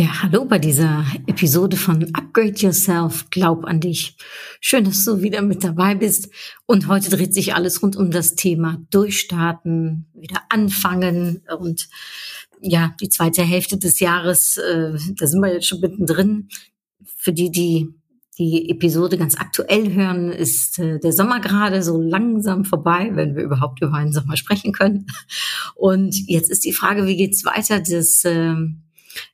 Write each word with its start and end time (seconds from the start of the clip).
Ja, 0.00 0.22
hallo 0.22 0.46
bei 0.46 0.58
dieser 0.58 1.04
Episode 1.26 1.76
von 1.76 2.02
Upgrade 2.14 2.54
Yourself, 2.56 3.26
glaub 3.28 3.66
an 3.66 3.80
dich. 3.80 4.16
Schön, 4.58 4.84
dass 4.84 5.04
du 5.04 5.20
wieder 5.20 5.42
mit 5.42 5.62
dabei 5.62 5.94
bist. 5.94 6.30
Und 6.64 6.88
heute 6.88 7.10
dreht 7.10 7.34
sich 7.34 7.54
alles 7.54 7.82
rund 7.82 7.96
um 7.96 8.10
das 8.10 8.34
Thema 8.34 8.80
Durchstarten, 8.90 10.06
wieder 10.14 10.40
anfangen 10.48 11.42
und 11.58 11.90
ja, 12.62 12.94
die 12.98 13.10
zweite 13.10 13.42
Hälfte 13.42 13.76
des 13.76 14.00
Jahres, 14.00 14.56
äh, 14.56 14.96
da 15.16 15.26
sind 15.26 15.42
wir 15.42 15.52
jetzt 15.52 15.66
schon 15.66 15.80
mittendrin. 15.80 16.48
Für 17.18 17.34
die, 17.34 17.50
die 17.50 17.90
die 18.38 18.70
Episode 18.70 19.18
ganz 19.18 19.36
aktuell 19.36 19.92
hören, 19.92 20.32
ist 20.32 20.78
äh, 20.78 20.98
der 20.98 21.12
Sommer 21.12 21.40
gerade 21.40 21.82
so 21.82 22.00
langsam 22.00 22.64
vorbei, 22.64 23.10
wenn 23.12 23.36
wir 23.36 23.42
überhaupt 23.42 23.82
über 23.82 23.92
einen 23.92 24.14
Sommer 24.14 24.38
sprechen 24.38 24.72
können. 24.72 25.08
Und 25.74 26.16
jetzt 26.26 26.50
ist 26.50 26.64
die 26.64 26.72
Frage, 26.72 27.06
wie 27.06 27.18
geht's 27.18 27.44
weiter? 27.44 27.80
Das 27.80 28.24
äh, 28.24 28.54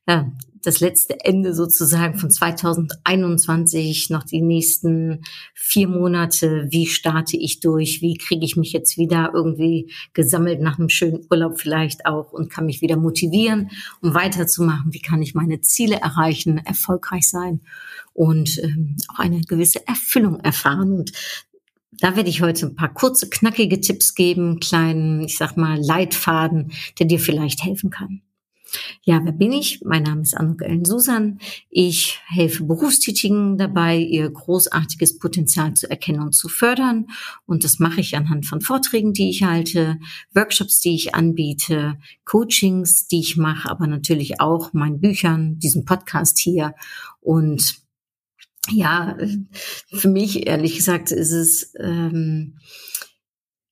ja, 0.09 0.33
das 0.67 0.81
letzte 0.81 1.25
Ende 1.25 1.55
sozusagen 1.55 2.19
von 2.19 2.29
2021, 2.29 4.11
noch 4.11 4.25
die 4.25 4.43
nächsten 4.43 5.23
vier 5.55 5.87
Monate. 5.87 6.67
Wie 6.71 6.87
starte 6.87 7.37
ich 7.37 7.61
durch? 7.61 8.03
Wie 8.03 8.17
kriege 8.19 8.45
ich 8.45 8.57
mich 8.57 8.73
jetzt 8.73 8.99
wieder 8.99 9.31
irgendwie 9.33 9.93
gesammelt 10.13 10.61
nach 10.61 10.79
einem 10.79 10.89
schönen 10.89 11.25
Urlaub 11.31 11.61
vielleicht 11.61 12.05
auch 12.07 12.33
und 12.33 12.51
kann 12.51 12.67
mich 12.67 12.81
wieder 12.83 12.97
motivieren, 12.97 13.71
um 14.01 14.15
weiterzumachen? 14.15 14.93
Wie 14.93 15.01
kann 15.01 15.23
ich 15.23 15.35
meine 15.35 15.61
Ziele 15.61 16.01
erreichen, 16.01 16.59
erfolgreich 16.59 17.29
sein 17.29 17.61
und 18.13 18.59
ähm, 18.63 18.97
auch 19.09 19.21
eine 19.21 19.43
gewisse 19.43 19.87
Erfüllung 19.87 20.41
erfahren? 20.41 20.93
Und 20.93 21.13
da 21.93 22.17
werde 22.17 22.29
ich 22.29 22.43
heute 22.43 22.67
ein 22.67 22.75
paar 22.75 22.93
kurze, 22.93 23.31
knackige 23.31 23.81
Tipps 23.81 24.17
geben, 24.17 24.59
kleinen, 24.59 25.21
ich 25.21 25.39
sag 25.39 25.57
mal, 25.57 25.79
Leitfaden, 25.81 26.73
der 26.99 27.07
dir 27.07 27.21
vielleicht 27.21 27.63
helfen 27.63 27.91
kann. 27.91 28.23
Ja, 29.03 29.21
wer 29.25 29.33
bin 29.33 29.53
ich? 29.53 29.81
Mein 29.85 30.03
Name 30.03 30.23
ist 30.23 30.37
Anuk 30.37 30.63
Ellen 30.63 30.85
Susan. 30.85 31.39
Ich 31.71 32.21
helfe 32.27 32.65
Berufstätigen 32.65 33.57
dabei, 33.57 33.99
ihr 33.99 34.29
großartiges 34.29 35.19
Potenzial 35.19 35.75
zu 35.75 35.89
erkennen 35.89 36.21
und 36.21 36.33
zu 36.33 36.49
fördern. 36.49 37.07
Und 37.47 37.65
das 37.65 37.79
mache 37.79 38.01
ich 38.01 38.17
anhand 38.17 38.47
von 38.47 38.61
Vorträgen, 38.61 39.13
die 39.13 39.31
ich 39.31 39.45
halte, 39.45 39.99
Workshops, 40.35 40.81
die 40.81 40.95
ich 40.95 41.15
anbiete, 41.15 41.99
Coachings, 42.25 43.07
die 43.07 43.21
ich 43.21 43.37
mache, 43.37 43.71
aber 43.71 43.87
natürlich 43.87 44.41
auch 44.41 44.73
meinen 44.73 45.01
Büchern, 45.01 45.59
diesem 45.59 45.85
Podcast 45.85 46.39
hier. 46.39 46.75
Und 47.21 47.77
ja, 48.71 49.17
für 49.93 50.09
mich, 50.09 50.47
ehrlich 50.47 50.77
gesagt, 50.77 51.13
ist 51.13 51.31
es, 51.31 51.73
ähm, 51.79 52.59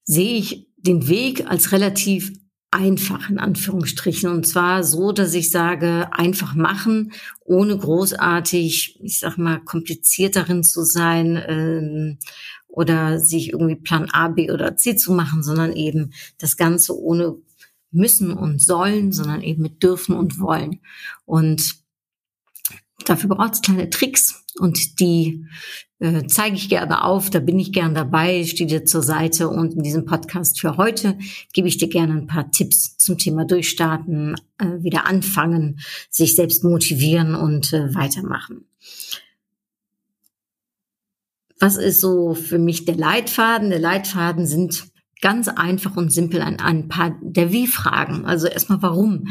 sehe 0.05 0.37
ich 0.37 0.69
den 0.77 1.09
Weg 1.09 1.51
als 1.51 1.73
relativ 1.73 2.33
einfach 2.75 3.31
in 3.31 3.39
Anführungsstrichen. 3.39 4.29
Und 4.29 4.47
zwar 4.47 4.83
so, 4.83 5.13
dass 5.13 5.33
ich 5.33 5.51
sage, 5.51 6.09
einfach 6.13 6.55
machen, 6.55 7.13
ohne 7.45 7.79
großartig, 7.79 8.99
ich 9.01 9.21
sag 9.21 9.39
mal, 9.39 9.61
kompliziert 9.61 10.35
darin 10.35 10.65
zu 10.65 10.83
sein 10.83 11.41
ähm, 11.47 12.19
oder 12.67 13.21
sich 13.21 13.53
irgendwie 13.53 13.77
Plan 13.77 14.11
A, 14.11 14.27
B 14.27 14.51
oder 14.51 14.77
C 14.77 14.97
zu 14.97 15.13
machen, 15.13 15.45
sondern 15.45 15.73
eben 15.73 16.13
das 16.39 16.57
Ganze 16.57 16.99
ohne 16.99 17.37
müssen 17.93 18.33
und 18.33 18.61
sollen, 18.61 19.13
sondern 19.13 19.41
eben 19.41 19.63
mit 19.63 19.81
dürfen 19.85 20.17
und 20.17 20.41
wollen. 20.41 20.81
Und 21.27 21.77
dafür 23.07 23.31
braucht 23.31 23.55
es 23.55 23.63
kleine 23.63 23.89
Tricks 23.89 24.44
und 24.59 25.01
die 25.01 25.47
äh, 25.99 26.27
zeige 26.27 26.57
ich 26.57 26.69
gerne 26.69 27.05
auf, 27.05 27.31
da 27.31 27.41
bin 27.41 27.59
ich 27.59 27.73
gern 27.73 27.95
dabei, 27.95 28.45
stehe 28.45 28.69
dir 28.69 28.85
zur 28.85 29.03
Seite 29.03 29.49
und 29.49 29.75
in 29.75 29.83
diesem 29.83 30.05
Podcast 30.05 30.61
für 30.61 30.77
heute 30.77 31.19
gebe 31.53 31.69
ich 31.69 31.79
dir 31.79 31.89
gerne 31.89 32.15
ein 32.15 32.27
paar 32.27 32.51
Tipps 32.51 32.97
zum 32.97 33.19
Thema 33.19 33.45
Durchstarten, 33.45 34.35
äh, 34.59 34.83
wieder 34.83 35.07
anfangen, 35.07 35.81
sich 36.11 36.37
selbst 36.37 36.65
motivieren 36.65 37.35
und 37.35 37.73
äh, 37.73 37.95
weitermachen. 37.95 38.67
Was 41.59 41.77
ist 41.77 42.01
so 42.01 42.35
für 42.35 42.59
mich 42.59 42.85
der 42.85 42.97
Leitfaden? 42.97 43.71
Der 43.71 43.79
Leitfaden 43.79 44.47
sind 44.47 44.85
ganz 45.21 45.49
einfach 45.49 45.97
und 45.97 46.13
simpel 46.13 46.43
ein, 46.43 46.61
ein 46.61 46.89
paar 46.89 47.19
der 47.23 47.53
Wie-Fragen. 47.53 48.27
Also 48.27 48.47
erstmal 48.47 48.83
warum? 48.83 49.29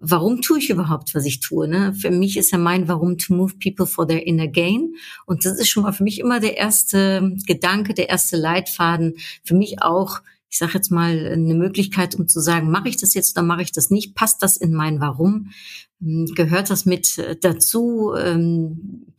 Warum 0.00 0.42
tue 0.42 0.58
ich 0.58 0.70
überhaupt, 0.70 1.14
was 1.14 1.24
ich 1.24 1.40
tue? 1.40 1.68
Ne? 1.68 1.92
Für 1.94 2.10
mich 2.10 2.36
ist 2.36 2.52
ja 2.52 2.58
mein 2.58 2.88
Warum 2.88 3.18
to 3.18 3.34
move 3.34 3.54
people 3.62 3.86
for 3.86 4.06
their 4.06 4.26
inner 4.26 4.48
gain. 4.48 4.94
Und 5.26 5.44
das 5.44 5.58
ist 5.58 5.68
schon 5.68 5.82
mal 5.82 5.92
für 5.92 6.04
mich 6.04 6.20
immer 6.20 6.40
der 6.40 6.56
erste 6.56 7.36
Gedanke, 7.46 7.94
der 7.94 8.08
erste 8.08 8.36
Leitfaden. 8.36 9.14
Für 9.44 9.54
mich 9.54 9.82
auch, 9.82 10.20
ich 10.48 10.58
sage 10.58 10.74
jetzt 10.74 10.90
mal, 10.90 11.26
eine 11.26 11.54
Möglichkeit, 11.54 12.14
um 12.14 12.28
zu 12.28 12.40
sagen, 12.40 12.70
mache 12.70 12.88
ich 12.88 12.96
das 12.96 13.14
jetzt 13.14 13.36
oder 13.36 13.44
mache 13.44 13.62
ich 13.62 13.72
das 13.72 13.90
nicht? 13.90 14.14
Passt 14.14 14.42
das 14.42 14.56
in 14.56 14.72
mein 14.72 15.00
Warum? 15.00 15.50
Hm, 16.00 16.26
gehört 16.34 16.70
das 16.70 16.84
mit 16.84 17.18
äh, 17.18 17.36
dazu? 17.36 18.14
Ähm, 18.16 19.14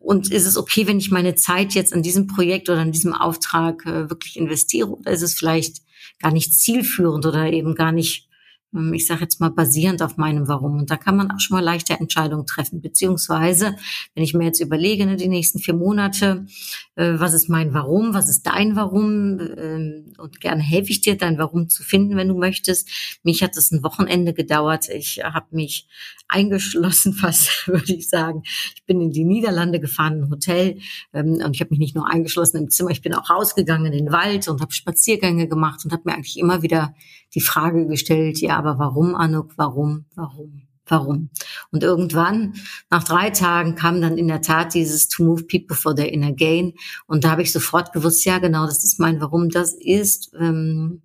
und 0.00 0.32
ist 0.32 0.46
es 0.46 0.56
okay, 0.56 0.86
wenn 0.86 0.98
ich 0.98 1.10
meine 1.10 1.34
Zeit 1.34 1.74
jetzt 1.74 1.92
an 1.92 2.02
diesem 2.02 2.26
Projekt 2.26 2.70
oder 2.70 2.80
an 2.80 2.92
diesem 2.92 3.12
Auftrag 3.12 3.84
äh, 3.84 4.08
wirklich 4.08 4.38
investiere? 4.38 4.88
Oder 4.88 5.12
ist 5.12 5.22
es 5.22 5.34
vielleicht 5.34 5.82
gar 6.18 6.32
nicht 6.32 6.54
zielführend 6.54 7.26
oder 7.26 7.52
eben 7.52 7.74
gar 7.74 7.92
nicht 7.92 8.28
ich 8.92 9.06
sage 9.06 9.20
jetzt 9.22 9.40
mal 9.40 9.50
basierend 9.50 10.02
auf 10.02 10.16
meinem 10.16 10.48
Warum. 10.48 10.78
Und 10.78 10.90
da 10.90 10.96
kann 10.96 11.16
man 11.16 11.30
auch 11.30 11.40
schon 11.40 11.56
mal 11.56 11.64
leichter 11.64 12.00
Entscheidungen 12.00 12.46
treffen. 12.46 12.80
Beziehungsweise, 12.80 13.76
wenn 14.14 14.24
ich 14.24 14.32
mir 14.32 14.44
jetzt 14.44 14.60
überlege, 14.60 15.04
ne, 15.04 15.16
die 15.16 15.28
nächsten 15.28 15.58
vier 15.58 15.74
Monate, 15.74 16.46
äh, 16.94 17.12
was 17.16 17.34
ist 17.34 17.50
mein 17.50 17.74
Warum, 17.74 18.14
was 18.14 18.30
ist 18.30 18.46
dein 18.46 18.74
Warum? 18.74 19.40
Äh, 19.40 20.18
und 20.18 20.40
gerne 20.40 20.62
helfe 20.62 20.90
ich 20.90 21.02
dir, 21.02 21.18
dein 21.18 21.36
Warum 21.36 21.68
zu 21.68 21.82
finden, 21.82 22.16
wenn 22.16 22.28
du 22.28 22.34
möchtest. 22.38 22.88
Mich 23.22 23.42
hat 23.42 23.56
es 23.56 23.70
ein 23.72 23.82
Wochenende 23.82 24.32
gedauert. 24.32 24.88
Ich 24.88 25.22
habe 25.22 25.46
mich 25.50 25.86
eingeschlossen, 26.28 27.12
fast 27.12 27.68
würde 27.68 27.92
ich 27.92 28.08
sagen. 28.08 28.42
Ich 28.74 28.84
bin 28.86 29.02
in 29.02 29.10
die 29.10 29.24
Niederlande 29.24 29.80
gefahren, 29.80 30.22
ein 30.22 30.30
Hotel. 30.30 30.78
Ähm, 31.12 31.42
und 31.44 31.54
ich 31.54 31.60
habe 31.60 31.70
mich 31.70 31.78
nicht 31.78 31.94
nur 31.94 32.10
eingeschlossen 32.10 32.56
im 32.56 32.70
Zimmer, 32.70 32.90
ich 32.90 33.02
bin 33.02 33.14
auch 33.14 33.28
rausgegangen 33.28 33.92
in 33.92 34.04
den 34.04 34.12
Wald 34.12 34.48
und 34.48 34.62
habe 34.62 34.72
Spaziergänge 34.72 35.46
gemacht 35.46 35.84
und 35.84 35.92
habe 35.92 36.02
mir 36.06 36.14
eigentlich 36.14 36.38
immer 36.38 36.62
wieder 36.62 36.94
die 37.34 37.40
Frage 37.40 37.86
gestellt, 37.86 38.40
ja, 38.40 38.56
aber 38.56 38.78
warum, 38.78 39.14
Anuk, 39.14 39.52
warum, 39.56 40.04
warum? 40.14 40.62
Warum? 40.86 41.30
Und 41.70 41.84
irgendwann, 41.84 42.54
nach 42.90 43.04
drei 43.04 43.30
Tagen, 43.30 43.76
kam 43.76 44.00
dann 44.00 44.18
in 44.18 44.26
der 44.26 44.42
Tat 44.42 44.74
dieses 44.74 45.08
To 45.08 45.24
Move 45.24 45.44
People 45.44 45.76
for 45.76 45.94
their 45.94 46.12
Inner 46.12 46.32
Gain. 46.32 46.74
Und 47.06 47.24
da 47.24 47.30
habe 47.30 47.42
ich 47.42 47.52
sofort 47.52 47.92
gewusst, 47.92 48.24
ja, 48.24 48.38
genau, 48.38 48.66
das 48.66 48.82
ist 48.82 48.98
mein 48.98 49.20
Warum. 49.20 49.48
Das 49.48 49.74
ist 49.74 50.32
ähm, 50.38 51.02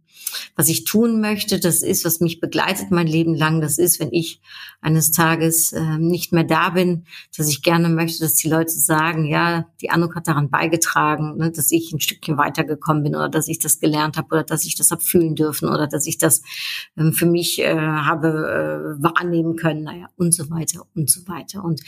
was 0.55 0.69
ich 0.69 0.83
tun 0.83 1.21
möchte. 1.21 1.59
Das 1.59 1.81
ist, 1.81 2.05
was 2.05 2.19
mich 2.19 2.39
begleitet 2.39 2.91
mein 2.91 3.07
Leben 3.07 3.35
lang. 3.35 3.61
Das 3.61 3.77
ist, 3.77 3.99
wenn 3.99 4.11
ich 4.11 4.41
eines 4.81 5.11
Tages 5.11 5.73
äh, 5.73 5.97
nicht 5.97 6.33
mehr 6.33 6.43
da 6.43 6.69
bin, 6.69 7.05
dass 7.35 7.49
ich 7.49 7.61
gerne 7.61 7.89
möchte, 7.89 8.19
dass 8.19 8.35
die 8.35 8.49
Leute 8.49 8.71
sagen, 8.71 9.25
ja, 9.25 9.67
die 9.81 9.89
Anuk 9.89 10.15
hat 10.15 10.27
daran 10.27 10.49
beigetragen, 10.49 11.38
ne, 11.38 11.51
dass 11.51 11.71
ich 11.71 11.91
ein 11.91 11.99
Stückchen 11.99 12.38
weitergekommen 12.38 13.03
bin 13.03 13.15
oder 13.15 13.29
dass 13.29 13.47
ich 13.47 13.59
das 13.59 13.79
gelernt 13.79 14.17
habe 14.17 14.27
oder 14.27 14.43
dass 14.43 14.65
ich 14.65 14.75
das 14.75 14.91
habe 14.91 15.01
fühlen 15.01 15.35
dürfen 15.35 15.69
oder 15.69 15.88
dass 15.88 16.07
ich 16.07 16.17
das 16.17 16.41
ähm, 16.97 17.13
für 17.13 17.25
mich 17.25 17.59
äh, 17.59 17.75
habe 17.75 18.97
äh, 18.97 19.03
wahrnehmen 19.03 19.55
können, 19.55 19.83
naja, 19.83 20.07
und 20.15 20.33
so 20.33 20.50
weiter 20.50 20.85
und 20.95 21.09
so 21.09 21.27
weiter. 21.27 21.63
Und 21.63 21.81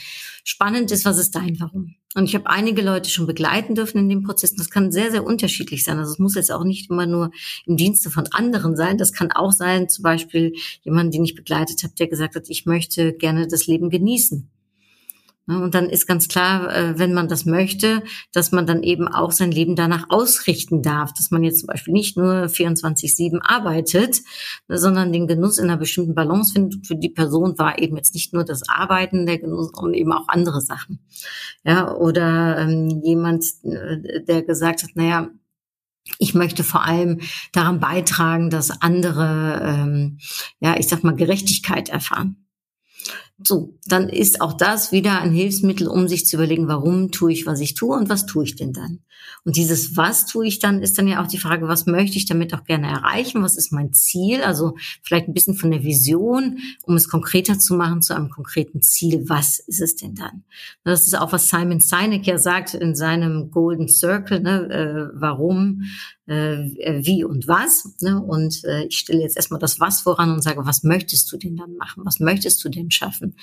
spannend 0.44 0.90
ist, 0.90 1.04
was 1.04 1.18
ist 1.18 1.34
dein 1.34 1.58
Warum? 1.60 1.94
Und 2.16 2.24
ich 2.24 2.34
habe 2.34 2.50
einige 2.50 2.82
Leute 2.82 3.08
schon 3.08 3.28
begleiten 3.28 3.76
dürfen 3.76 3.98
in 3.98 4.08
dem 4.08 4.24
Prozess. 4.24 4.50
Und 4.50 4.58
das 4.58 4.70
kann 4.70 4.90
sehr, 4.90 5.12
sehr 5.12 5.24
unterschiedlich 5.24 5.84
sein. 5.84 5.98
Also 5.98 6.10
es 6.12 6.18
muss 6.18 6.34
jetzt 6.34 6.50
auch 6.50 6.64
nicht 6.64 6.90
immer 6.90 7.06
nur 7.06 7.30
im 7.66 7.76
Dienste 7.76 8.10
von 8.10 8.26
anderen 8.32 8.76
sein. 8.76 8.98
Das 8.98 9.12
kann 9.12 9.32
auch 9.32 9.52
sein, 9.52 9.88
zum 9.88 10.02
Beispiel 10.02 10.54
jemand, 10.82 11.14
den 11.14 11.24
ich 11.24 11.34
begleitet 11.34 11.82
habe, 11.82 11.94
der 11.98 12.08
gesagt 12.08 12.34
hat, 12.34 12.48
ich 12.48 12.66
möchte 12.66 13.12
gerne 13.12 13.46
das 13.46 13.66
Leben 13.66 13.90
genießen. 13.90 14.50
Ne, 15.50 15.60
und 15.60 15.74
dann 15.74 15.88
ist 15.88 16.06
ganz 16.06 16.28
klar, 16.28 16.72
äh, 16.74 16.98
wenn 16.98 17.12
man 17.12 17.26
das 17.26 17.44
möchte, 17.44 18.02
dass 18.32 18.52
man 18.52 18.66
dann 18.66 18.82
eben 18.82 19.08
auch 19.08 19.32
sein 19.32 19.50
Leben 19.50 19.74
danach 19.74 20.06
ausrichten 20.08 20.82
darf, 20.82 21.12
dass 21.14 21.30
man 21.30 21.42
jetzt 21.42 21.60
zum 21.60 21.66
Beispiel 21.66 21.92
nicht 21.92 22.16
nur 22.16 22.44
24-7 22.44 23.40
arbeitet, 23.42 24.20
sondern 24.68 25.12
den 25.12 25.26
Genuss 25.26 25.58
in 25.58 25.64
einer 25.64 25.76
bestimmten 25.76 26.14
Balance 26.14 26.52
findet. 26.52 26.86
für 26.86 26.94
die 26.94 27.08
Person 27.08 27.58
war 27.58 27.80
eben 27.80 27.96
jetzt 27.96 28.14
nicht 28.14 28.32
nur 28.32 28.44
das 28.44 28.68
Arbeiten 28.68 29.26
der 29.26 29.38
Genuss, 29.38 29.70
sondern 29.74 29.94
eben 29.94 30.12
auch 30.12 30.28
andere 30.28 30.60
Sachen. 30.60 31.00
Ja, 31.64 31.94
oder 31.94 32.58
ähm, 32.58 33.00
jemand, 33.02 33.44
äh, 33.64 34.22
der 34.22 34.42
gesagt 34.42 34.84
hat, 34.84 34.90
naja, 34.94 35.30
ich 36.18 36.34
möchte 36.34 36.64
vor 36.64 36.84
allem 36.84 37.20
daran 37.52 37.80
beitragen, 37.80 38.50
dass 38.50 38.82
andere, 38.82 39.60
ähm, 39.64 40.18
ja, 40.60 40.76
ich 40.78 40.88
sag 40.88 41.04
mal, 41.04 41.14
Gerechtigkeit 41.14 41.88
erfahren. 41.88 42.46
So, 43.42 43.78
dann 43.86 44.08
ist 44.08 44.40
auch 44.40 44.52
das 44.52 44.92
wieder 44.92 45.20
ein 45.20 45.32
Hilfsmittel, 45.32 45.88
um 45.88 46.08
sich 46.08 46.26
zu 46.26 46.36
überlegen, 46.36 46.68
warum 46.68 47.10
tue 47.10 47.32
ich, 47.32 47.46
was 47.46 47.60
ich 47.60 47.74
tue 47.74 47.96
und 47.96 48.08
was 48.08 48.26
tue 48.26 48.44
ich 48.44 48.56
denn 48.56 48.72
dann? 48.72 49.00
Und 49.44 49.56
dieses 49.56 49.96
Was 49.96 50.26
tue 50.26 50.46
ich 50.46 50.58
dann, 50.58 50.82
ist 50.82 50.98
dann 50.98 51.08
ja 51.08 51.22
auch 51.22 51.26
die 51.26 51.38
Frage, 51.38 51.68
was 51.68 51.86
möchte 51.86 52.16
ich 52.16 52.26
damit 52.26 52.54
auch 52.54 52.64
gerne 52.64 52.88
erreichen? 52.88 53.42
Was 53.42 53.56
ist 53.56 53.72
mein 53.72 53.92
Ziel? 53.92 54.42
Also 54.42 54.76
vielleicht 55.02 55.28
ein 55.28 55.34
bisschen 55.34 55.54
von 55.54 55.70
der 55.70 55.82
Vision, 55.82 56.58
um 56.82 56.94
es 56.96 57.08
konkreter 57.08 57.58
zu 57.58 57.74
machen 57.74 58.02
zu 58.02 58.14
einem 58.14 58.30
konkreten 58.30 58.82
Ziel. 58.82 59.28
Was 59.28 59.58
ist 59.58 59.80
es 59.80 59.96
denn 59.96 60.14
dann? 60.14 60.44
Das 60.84 61.06
ist 61.06 61.18
auch, 61.18 61.32
was 61.32 61.48
Simon 61.48 61.80
Sinek 61.80 62.26
ja 62.26 62.38
sagt 62.38 62.74
in 62.74 62.94
seinem 62.94 63.50
Golden 63.50 63.88
Circle, 63.88 64.40
ne? 64.40 64.68
Äh, 64.70 65.20
warum, 65.20 65.82
äh, 66.30 67.02
wie 67.04 67.24
und 67.24 67.48
was. 67.48 67.92
Ne? 68.00 68.22
Und 68.22 68.64
äh, 68.64 68.84
ich 68.84 68.98
stelle 68.98 69.20
jetzt 69.20 69.36
erstmal 69.36 69.58
das 69.58 69.80
Was 69.80 70.02
voran 70.02 70.30
und 70.30 70.42
sage, 70.42 70.64
was 70.64 70.84
möchtest 70.84 71.30
du 71.32 71.36
denn 71.36 71.56
dann 71.56 71.74
machen? 71.76 72.04
Was 72.04 72.20
möchtest 72.20 72.64
du 72.64 72.68
denn 72.68 72.90
schaffen? 72.90 73.34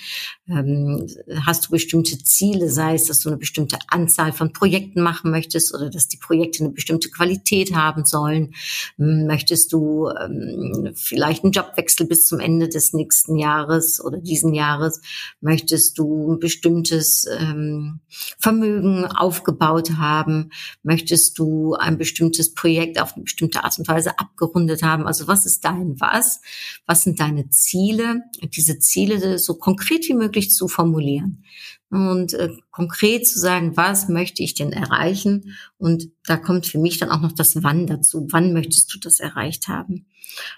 Ähm, 0.48 1.06
hast 1.44 1.66
du 1.66 1.70
bestimmte 1.70 2.18
Ziele, 2.18 2.70
sei 2.70 2.94
es, 2.94 3.04
dass 3.04 3.20
du 3.20 3.28
eine 3.28 3.36
bestimmte 3.36 3.78
Anzahl 3.88 4.32
von 4.32 4.52
Projekten 4.52 5.02
machen 5.02 5.30
möchtest 5.30 5.67
oder 5.74 5.90
dass 5.90 6.08
die 6.08 6.16
Projekte 6.16 6.64
eine 6.64 6.72
bestimmte 6.72 7.10
Qualität 7.10 7.74
haben 7.74 8.04
sollen? 8.04 8.54
Möchtest 8.96 9.72
du 9.72 10.08
ähm, 10.08 10.92
vielleicht 10.94 11.44
einen 11.44 11.52
Jobwechsel 11.52 12.06
bis 12.06 12.26
zum 12.26 12.40
Ende 12.40 12.68
des 12.68 12.92
nächsten 12.92 13.36
Jahres 13.36 14.04
oder 14.04 14.18
diesen 14.18 14.54
Jahres? 14.54 15.00
Möchtest 15.40 15.98
du 15.98 16.32
ein 16.32 16.38
bestimmtes 16.38 17.26
ähm, 17.38 18.00
Vermögen 18.38 19.04
aufgebaut 19.06 19.92
haben? 19.98 20.50
Möchtest 20.82 21.38
du 21.38 21.74
ein 21.74 21.98
bestimmtes 21.98 22.54
Projekt 22.54 23.00
auf 23.00 23.14
eine 23.14 23.24
bestimmte 23.24 23.64
Art 23.64 23.78
und 23.78 23.88
Weise 23.88 24.18
abgerundet 24.18 24.82
haben. 24.82 25.06
Also 25.06 25.26
was 25.26 25.46
ist 25.46 25.64
dein 25.64 26.00
Was? 26.00 26.40
Was 26.86 27.02
sind 27.02 27.20
deine 27.20 27.50
Ziele? 27.50 28.22
Diese 28.54 28.78
Ziele 28.78 29.38
so 29.38 29.54
konkret 29.54 30.08
wie 30.08 30.14
möglich 30.14 30.50
zu 30.50 30.68
formulieren 30.68 31.44
und 31.90 32.34
äh, 32.34 32.50
konkret 32.70 33.26
zu 33.26 33.38
sagen, 33.38 33.76
was 33.76 34.08
möchte 34.08 34.42
ich 34.42 34.54
denn 34.54 34.72
erreichen? 34.72 35.56
Und 35.78 36.10
da 36.24 36.36
kommt 36.36 36.66
für 36.66 36.78
mich 36.78 36.98
dann 36.98 37.10
auch 37.10 37.20
noch 37.20 37.32
das 37.32 37.62
Wann 37.62 37.86
dazu. 37.86 38.26
Wann 38.30 38.52
möchtest 38.52 38.92
du 38.94 38.98
das 38.98 39.20
erreicht 39.20 39.68
haben? 39.68 40.06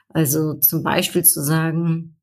Also 0.08 0.54
zum 0.54 0.82
Beispiel 0.82 1.24
zu 1.24 1.42
sagen, 1.42 2.16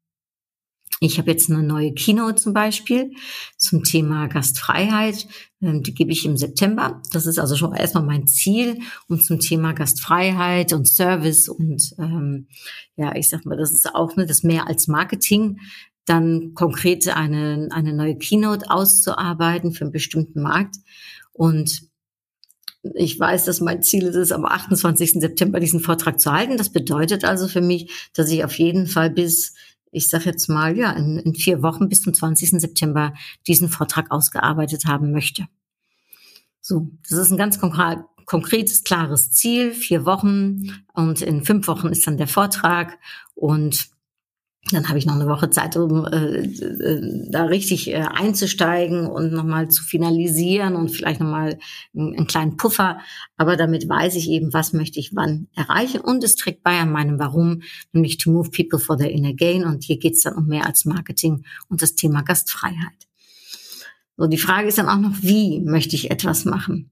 ich 1.00 1.20
habe 1.20 1.30
jetzt 1.30 1.50
eine 1.50 1.62
neue 1.62 1.94
Keynote 1.94 2.42
zum 2.42 2.54
Beispiel 2.54 3.12
zum 3.56 3.84
Thema 3.84 4.28
Gastfreiheit. 4.28 5.28
Ähm, 5.62 5.84
die 5.84 5.94
gebe 5.94 6.12
ich 6.12 6.26
im 6.26 6.38
September. 6.38 7.02
Das 7.12 7.28
ist 7.28 7.38
also 7.40 7.56
schon 7.56 7.74
erstmal 7.76 8.04
mein 8.04 8.28
Ziel. 8.28 8.80
Und 9.08 9.24
zum 9.24 9.40
Thema 9.40 9.74
Gastfreiheit 9.74 10.74
und 10.74 10.88
Service 10.88 11.50
und 11.50 11.94
ähm, 12.00 12.48
ja, 12.96 13.16
ich 13.16 13.30
sag 13.30 13.46
mal, 13.46 13.58
das 13.58 13.72
ist 13.72 13.94
auch 13.94 14.16
ne, 14.16 14.26
das 14.26 14.44
mehr 14.44 14.68
als 14.68 14.88
Marketing, 14.88 15.60
dann 16.08 16.54
konkret 16.56 17.08
eine, 17.10 17.68
eine 17.72 17.94
neue 17.94 18.18
Keynote 18.18 18.72
auszuarbeiten 18.72 19.74
für 19.74 19.84
einen 19.84 19.92
bestimmten 19.92 20.42
Markt. 20.42 20.78
Und 21.34 21.84
ich 22.96 23.20
weiß, 23.20 23.46
dass 23.46 23.60
mein 23.60 23.84
Ziel 23.84 24.06
ist, 24.06 24.32
am 24.32 24.46
28. 24.46 25.14
September 25.14 25.60
diesen 25.60 25.82
Vortrag 25.82 26.20
zu 26.20 26.32
halten. 26.32 26.58
Das 26.58 26.72
bedeutet 26.72 27.26
also 27.26 27.48
für 27.48 27.62
mich, 27.62 28.10
dass 28.14 28.32
ich 28.32 28.44
auf 28.44 28.58
jeden 28.58 28.88
Fall 28.88 29.12
bis 29.12 29.54
ich 29.90 30.10
sage 30.10 30.26
jetzt 30.26 30.50
mal, 30.50 30.78
ja, 30.78 30.92
in, 30.92 31.18
in 31.18 31.34
vier 31.34 31.64
Wochen 31.64 31.90
bis 31.90 32.02
zum 32.02 32.14
20. 32.14 32.62
September 32.62 33.14
diesen 33.48 33.70
Vortrag 33.70 34.12
ausgearbeitet 34.12 34.86
haben 34.86 35.12
möchte. 35.12 35.48
So, 36.62 36.92
das 37.10 37.18
ist 37.18 37.32
ein 37.32 37.38
ganz 37.38 37.60
konkret, 37.60 38.00
konkretes, 38.26 38.84
klares 38.84 39.32
Ziel, 39.32 39.72
vier 39.72 40.06
Wochen 40.06 40.84
und 40.94 41.22
in 41.22 41.46
fünf 41.46 41.68
Wochen 41.68 41.88
ist 41.88 42.06
dann 42.06 42.18
der 42.18 42.28
Vortrag 42.28 43.00
und 43.36 43.88
dann 44.72 44.90
habe 44.90 44.98
ich 44.98 45.06
noch 45.06 45.16
eine 45.16 45.28
Woche 45.28 45.50
Zeit, 45.50 45.78
um 45.78 46.06
äh, 46.06 46.42
äh, 46.42 47.32
da 47.32 47.46
richtig 47.46 47.90
äh, 47.90 47.96
einzusteigen 47.96 49.08
und 49.08 49.32
nochmal 49.32 49.70
zu 49.70 49.84
finalisieren 49.84 50.76
und 50.76 50.90
vielleicht 50.90 51.20
nochmal 51.20 51.58
einen, 51.96 52.16
einen 52.16 52.28
kleinen 52.28 52.58
Puffer. 52.58 53.00
Aber 53.38 53.56
damit 53.56 53.88
weiß 53.88 54.16
ich 54.16 54.30
eben, 54.30 54.54
was 54.54 54.74
möchte 54.74 55.00
ich 55.00 55.16
wann 55.16 55.48
erreichen. 55.56 56.02
Und 56.02 56.24
es 56.24 56.36
trägt 56.36 56.64
bei 56.64 56.80
an 56.80 56.92
meinem 56.92 57.20
Warum, 57.20 57.62
nämlich 57.94 58.18
to 58.18 58.32
move 58.32 58.50
people 58.52 58.80
for 58.80 58.98
their 58.98 59.12
inner 59.12 59.34
gain. 59.34 59.64
Und 59.64 59.84
hier 59.84 59.98
geht 59.98 60.16
es 60.16 60.22
dann 60.22 60.36
um 60.36 60.48
mehr 60.48 60.66
als 60.66 60.86
Marketing 60.86 61.44
und 61.70 61.82
das 61.82 61.96
Thema 61.96 62.22
Gastfreiheit. 62.22 63.08
So, 64.18 64.28
die 64.28 64.38
Frage 64.38 64.68
ist 64.68 64.78
dann 64.80 64.90
auch 64.90 65.00
noch, 65.00 65.16
wie 65.22 65.62
möchte 65.62 65.96
ich 65.96 66.12
etwas 66.12 66.46
machen? 66.46 66.92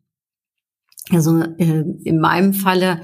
Also 1.10 1.42
äh, 1.58 1.84
in 2.04 2.20
meinem 2.20 2.54
Falle, 2.54 3.02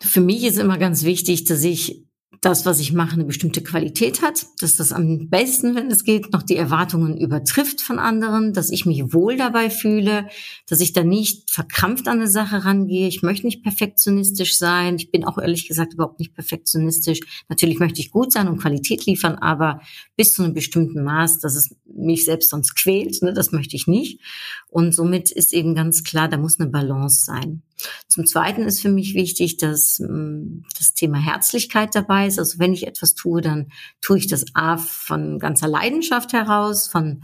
für 0.00 0.20
mich 0.20 0.44
ist 0.44 0.58
immer 0.58 0.78
ganz 0.78 1.04
wichtig, 1.04 1.44
dass 1.44 1.62
ich 1.62 2.04
das, 2.40 2.66
was 2.66 2.80
ich 2.80 2.92
mache, 2.92 3.12
eine 3.12 3.24
bestimmte 3.24 3.62
Qualität 3.62 4.22
hat, 4.22 4.46
dass 4.60 4.76
das 4.76 4.92
am 4.92 5.28
besten, 5.28 5.76
wenn 5.76 5.90
es 5.90 6.02
geht, 6.02 6.32
noch 6.32 6.42
die 6.42 6.56
Erwartungen 6.56 7.16
übertrifft 7.16 7.80
von 7.80 7.98
anderen, 7.98 8.52
dass 8.52 8.70
ich 8.70 8.86
mich 8.86 9.12
wohl 9.12 9.36
dabei 9.36 9.70
fühle, 9.70 10.28
dass 10.66 10.80
ich 10.80 10.92
da 10.92 11.04
nicht 11.04 11.50
verkrampft 11.50 12.08
an 12.08 12.18
eine 12.18 12.28
Sache 12.28 12.64
rangehe. 12.64 13.06
Ich 13.06 13.22
möchte 13.22 13.46
nicht 13.46 13.62
perfektionistisch 13.62 14.58
sein. 14.58 14.96
Ich 14.96 15.10
bin 15.10 15.24
auch 15.24 15.38
ehrlich 15.38 15.68
gesagt 15.68 15.94
überhaupt 15.94 16.18
nicht 16.18 16.34
perfektionistisch. 16.34 17.20
Natürlich 17.48 17.78
möchte 17.78 18.00
ich 18.00 18.10
gut 18.10 18.32
sein 18.32 18.48
und 18.48 18.58
Qualität 18.58 19.06
liefern, 19.06 19.36
aber 19.36 19.80
bis 20.16 20.32
zu 20.32 20.42
einem 20.42 20.54
bestimmten 20.54 21.04
Maß, 21.04 21.38
dass 21.40 21.54
es 21.54 21.76
mich 21.84 22.24
selbst 22.24 22.50
sonst 22.50 22.74
quält, 22.74 23.22
ne, 23.22 23.32
das 23.32 23.52
möchte 23.52 23.76
ich 23.76 23.86
nicht. 23.86 24.20
Und 24.68 24.94
somit 24.94 25.30
ist 25.30 25.52
eben 25.52 25.74
ganz 25.74 26.02
klar, 26.02 26.28
da 26.28 26.38
muss 26.38 26.58
eine 26.58 26.70
Balance 26.70 27.24
sein. 27.24 27.62
Zum 28.08 28.26
Zweiten 28.26 28.62
ist 28.62 28.80
für 28.80 28.90
mich 28.90 29.14
wichtig, 29.14 29.56
dass 29.56 30.00
mm, 30.00 30.64
das 30.78 30.94
Thema 30.94 31.18
Herzlichkeit 31.18 31.94
dabei 31.94 32.26
ist. 32.26 32.38
Also 32.38 32.58
wenn 32.58 32.72
ich 32.72 32.86
etwas 32.86 33.14
tue, 33.14 33.40
dann 33.40 33.70
tue 34.00 34.18
ich 34.18 34.26
das 34.26 34.44
A 34.54 34.76
von 34.76 35.38
ganzer 35.38 35.68
Leidenschaft 35.68 36.32
heraus, 36.32 36.88
von, 36.88 37.22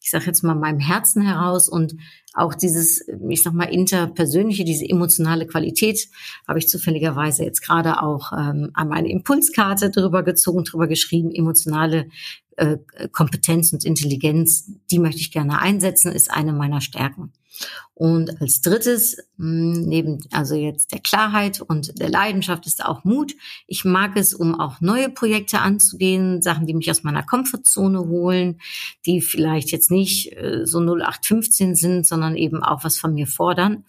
ich 0.00 0.10
sage 0.10 0.26
jetzt 0.26 0.42
mal, 0.42 0.54
meinem 0.54 0.80
Herzen 0.80 1.22
heraus 1.22 1.68
und 1.68 1.96
auch 2.36 2.54
dieses, 2.54 3.02
ich 3.30 3.42
sag 3.42 3.54
mal, 3.54 3.64
interpersönliche, 3.64 4.64
diese 4.64 4.86
emotionale 4.86 5.46
Qualität 5.46 6.08
habe 6.46 6.58
ich 6.58 6.68
zufälligerweise 6.68 7.44
jetzt 7.44 7.62
gerade 7.62 8.02
auch 8.02 8.32
ähm, 8.32 8.70
an 8.74 8.88
meine 8.88 9.08
Impulskarte 9.08 9.90
drüber 9.90 10.22
gezogen, 10.22 10.64
drüber 10.64 10.86
geschrieben, 10.86 11.32
emotionale 11.32 12.08
äh, 12.56 12.76
Kompetenz 13.10 13.72
und 13.72 13.84
Intelligenz, 13.84 14.70
die 14.90 14.98
möchte 14.98 15.20
ich 15.20 15.30
gerne 15.30 15.60
einsetzen, 15.60 16.12
ist 16.12 16.30
eine 16.30 16.52
meiner 16.52 16.82
Stärken. 16.82 17.32
Und 17.94 18.40
als 18.42 18.60
drittes, 18.60 19.16
hm, 19.38 19.82
neben 19.82 20.18
also 20.30 20.54
jetzt 20.54 20.92
der 20.92 21.00
Klarheit 21.00 21.60
und 21.60 21.98
der 21.98 22.10
Leidenschaft 22.10 22.66
ist 22.66 22.84
auch 22.84 23.04
Mut. 23.04 23.34
Ich 23.66 23.84
mag 23.84 24.16
es, 24.16 24.34
um 24.34 24.60
auch 24.60 24.80
neue 24.80 25.08
Projekte 25.08 25.60
anzugehen, 25.60 26.42
Sachen, 26.42 26.66
die 26.66 26.74
mich 26.74 26.90
aus 26.90 27.04
meiner 27.04 27.22
Komfortzone 27.22 28.00
holen, 28.00 28.60
die 29.06 29.20
vielleicht 29.20 29.70
jetzt 29.70 29.90
nicht 29.90 30.32
äh, 30.36 30.66
so 30.66 30.78
0815 30.80 31.74
sind, 31.74 32.06
sondern 32.06 32.36
eben 32.36 32.62
auch 32.62 32.84
was 32.84 32.98
von 32.98 33.14
mir 33.14 33.26
fordern. 33.26 33.84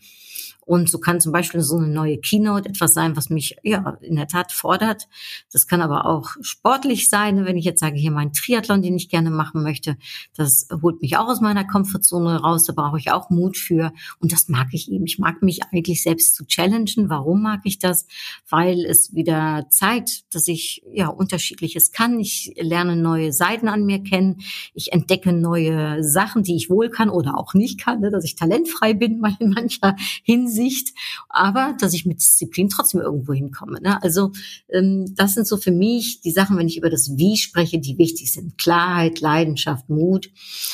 Und 0.67 0.89
so 0.89 0.99
kann 0.99 1.21
zum 1.21 1.31
Beispiel 1.31 1.61
so 1.61 1.77
eine 1.77 1.87
neue 1.87 2.17
Keynote 2.17 2.67
etwas 2.67 2.93
sein, 2.93 3.15
was 3.15 3.29
mich 3.29 3.55
ja 3.63 3.97
in 4.01 4.17
der 4.17 4.27
Tat 4.27 4.51
fordert. 4.51 5.07
Das 5.49 5.65
kann 5.65 5.81
aber 5.81 6.05
auch 6.05 6.31
sportlich 6.41 7.09
sein, 7.09 7.45
wenn 7.45 7.55
ich 7.55 7.63
jetzt 7.63 7.79
sage, 7.79 7.95
hier 7.95 8.11
mein 8.11 8.33
Triathlon, 8.33 8.81
den 8.81 8.97
ich 8.97 9.07
gerne 9.07 9.29
machen 9.29 9.63
möchte, 9.63 9.95
das 10.35 10.67
holt 10.81 11.01
mich 11.01 11.15
auch 11.15 11.29
aus 11.29 11.39
meiner 11.39 11.65
Komfortzone 11.65 12.41
raus. 12.41 12.65
Da 12.65 12.73
brauche 12.73 12.99
ich 12.99 13.11
auch 13.11 13.29
Mut 13.29 13.55
für. 13.55 13.93
Und 14.19 14.33
das 14.33 14.49
mag 14.49 14.67
ich 14.73 14.91
eben. 14.91 15.05
Ich 15.05 15.19
mag 15.19 15.41
mich 15.41 15.63
eigentlich 15.71 16.03
selbst 16.03 16.35
zu 16.35 16.45
challengen. 16.45 17.09
Warum 17.09 17.43
mag 17.43 17.61
ich 17.63 17.79
das? 17.79 18.05
Weil 18.49 18.83
es 18.83 19.15
wieder 19.15 19.67
zeigt, 19.69 20.35
dass 20.35 20.49
ich 20.49 20.83
ja 20.91 21.07
unterschiedliches 21.07 21.93
kann. 21.93 22.19
Ich 22.19 22.53
lerne 22.57 22.97
neue 22.97 23.31
Seiten 23.31 23.69
an 23.69 23.85
mir 23.85 24.03
kennen. 24.03 24.41
Ich 24.73 24.91
entdecke 24.91 25.31
neue 25.31 26.03
Sachen, 26.03 26.43
die 26.43 26.57
ich 26.57 26.69
wohl 26.69 26.89
kann 26.89 27.09
oder 27.09 27.37
auch 27.37 27.53
nicht 27.53 27.79
kann, 27.79 28.01
ne? 28.01 28.11
dass 28.11 28.25
ich 28.25 28.35
talentfrei 28.35 28.93
bin 28.93 29.23
in 29.39 29.51
mancher 29.51 29.95
Hinsicht 30.23 30.56
Sicht, 30.57 30.93
aber 31.29 31.77
dass 31.79 31.93
ich 31.93 32.05
mit 32.05 32.17
Disziplin 32.17 32.69
trotzdem 32.69 32.99
irgendwo 32.99 33.33
hinkomme. 33.33 33.79
Ne? 33.81 34.01
Also 34.03 34.31
ähm, 34.69 35.13
das 35.15 35.35
sind 35.35 35.47
so 35.47 35.57
für 35.57 35.71
mich 35.71 36.21
die 36.21 36.31
Sachen, 36.31 36.57
wenn 36.57 36.67
ich 36.67 36.77
über 36.77 36.89
das 36.89 37.17
Wie 37.17 37.37
spreche, 37.37 37.79
die 37.79 37.97
wichtig 37.97 38.33
sind. 38.33 38.57
Klarheit, 38.57 39.21
Leidenschaft, 39.21 39.89
Mut. 39.89 40.29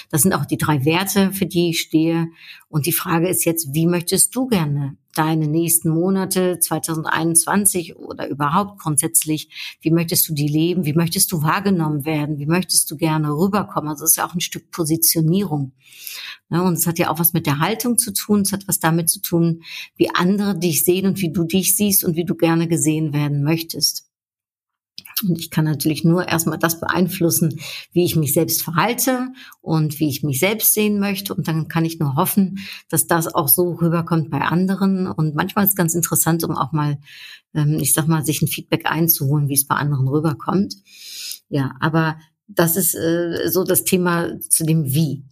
Das 0.09 0.21
sind 0.21 0.33
auch 0.33 0.45
die 0.45 0.57
drei 0.57 0.85
Werte, 0.85 1.31
für 1.31 1.45
die 1.45 1.69
ich 1.69 1.81
stehe. 1.81 2.27
Und 2.69 2.85
die 2.85 2.91
Frage 2.91 3.29
ist 3.29 3.45
jetzt, 3.45 3.73
wie 3.73 3.85
möchtest 3.85 4.35
du 4.35 4.47
gerne 4.47 4.97
deine 5.13 5.47
nächsten 5.47 5.89
Monate 5.89 6.59
2021 6.59 7.95
oder 7.95 8.27
überhaupt 8.27 8.79
grundsätzlich, 8.79 9.77
wie 9.81 9.91
möchtest 9.91 10.27
du 10.27 10.33
die 10.33 10.47
leben? 10.47 10.85
Wie 10.85 10.93
möchtest 10.93 11.31
du 11.31 11.41
wahrgenommen 11.41 12.05
werden? 12.05 12.39
Wie 12.39 12.45
möchtest 12.45 12.89
du 12.91 12.97
gerne 12.97 13.31
rüberkommen? 13.31 13.89
Also 13.89 14.03
es 14.03 14.11
ist 14.11 14.17
ja 14.17 14.27
auch 14.27 14.33
ein 14.33 14.41
Stück 14.41 14.71
Positionierung. 14.71 15.73
Ja, 16.49 16.61
und 16.61 16.73
es 16.73 16.87
hat 16.87 16.99
ja 16.99 17.09
auch 17.09 17.19
was 17.19 17.33
mit 17.33 17.45
der 17.45 17.59
Haltung 17.59 17.97
zu 17.97 18.13
tun. 18.13 18.41
Es 18.41 18.51
hat 18.51 18.67
was 18.67 18.79
damit 18.79 19.09
zu 19.09 19.21
tun, 19.21 19.63
wie 19.95 20.09
andere 20.13 20.57
dich 20.57 20.83
sehen 20.83 21.05
und 21.05 21.21
wie 21.21 21.31
du 21.31 21.43
dich 21.43 21.75
siehst 21.75 22.03
und 22.03 22.15
wie 22.15 22.25
du 22.25 22.35
gerne 22.35 22.67
gesehen 22.67 23.13
werden 23.13 23.43
möchtest. 23.43 24.12
Und 25.21 25.37
ich 25.39 25.49
kann 25.49 25.65
natürlich 25.65 26.03
nur 26.03 26.27
erstmal 26.27 26.57
das 26.57 26.79
beeinflussen, 26.79 27.59
wie 27.91 28.05
ich 28.05 28.15
mich 28.15 28.33
selbst 28.33 28.63
verhalte 28.63 29.27
und 29.61 29.99
wie 29.99 30.09
ich 30.09 30.23
mich 30.23 30.39
selbst 30.39 30.73
sehen 30.73 30.99
möchte. 30.99 31.33
Und 31.33 31.47
dann 31.47 31.67
kann 31.67 31.85
ich 31.85 31.99
nur 31.99 32.15
hoffen, 32.15 32.59
dass 32.89 33.07
das 33.07 33.33
auch 33.33 33.47
so 33.47 33.73
rüberkommt 33.73 34.29
bei 34.29 34.41
anderen. 34.41 35.07
Und 35.07 35.35
manchmal 35.35 35.65
ist 35.65 35.71
es 35.71 35.75
ganz 35.75 35.93
interessant, 35.93 36.43
um 36.43 36.51
auch 36.57 36.71
mal, 36.71 36.97
ähm, 37.53 37.77
ich 37.79 37.93
sag 37.93 38.07
mal, 38.07 38.25
sich 38.25 38.41
ein 38.41 38.47
Feedback 38.47 38.89
einzuholen, 38.89 39.49
wie 39.49 39.53
es 39.53 39.67
bei 39.67 39.75
anderen 39.75 40.07
rüberkommt. 40.07 40.75
Ja, 41.49 41.75
aber 41.79 42.17
das 42.47 42.75
ist 42.75 42.95
äh, 42.95 43.49
so 43.49 43.63
das 43.63 43.83
Thema 43.83 44.39
zu 44.39 44.65
dem 44.65 44.85
Wie. 44.85 45.23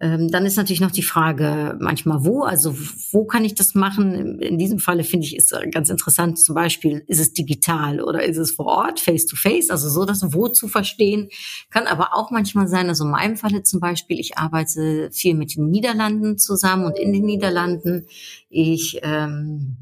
Ähm, 0.00 0.28
dann 0.28 0.44
ist 0.44 0.56
natürlich 0.56 0.80
noch 0.80 0.90
die 0.90 1.04
Frage 1.04 1.78
manchmal 1.80 2.24
wo, 2.24 2.42
also 2.42 2.74
wo 3.12 3.24
kann 3.24 3.44
ich 3.44 3.54
das 3.54 3.76
machen? 3.76 4.40
In 4.40 4.58
diesem 4.58 4.80
Falle 4.80 5.04
finde 5.04 5.26
ich 5.26 5.36
ist 5.36 5.56
ganz 5.70 5.88
interessant, 5.88 6.40
zum 6.40 6.56
Beispiel 6.56 7.04
ist 7.06 7.20
es 7.20 7.32
digital 7.32 8.00
oder 8.00 8.24
ist 8.24 8.38
es 8.38 8.50
vor 8.50 8.66
Ort, 8.66 8.98
face 8.98 9.26
to 9.26 9.36
face, 9.36 9.70
also 9.70 9.88
so 9.88 10.04
das 10.04 10.34
Wo 10.34 10.48
zu 10.48 10.66
verstehen. 10.66 11.28
Kann 11.70 11.86
aber 11.86 12.16
auch 12.16 12.32
manchmal 12.32 12.66
sein, 12.66 12.88
also 12.88 13.04
in 13.04 13.10
meinem 13.10 13.36
Falle 13.36 13.62
zum 13.62 13.78
Beispiel, 13.78 14.18
ich 14.18 14.36
arbeite 14.36 15.10
viel 15.12 15.34
mit 15.34 15.54
den 15.56 15.70
Niederlanden 15.70 16.38
zusammen 16.38 16.86
und 16.86 16.98
in 16.98 17.12
den 17.12 17.24
Niederlanden. 17.24 18.06
Ich 18.50 18.98
ähm, 19.02 19.76